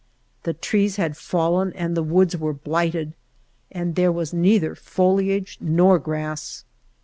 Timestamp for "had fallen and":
0.95-1.95